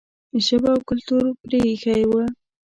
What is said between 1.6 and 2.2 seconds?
ایښی و.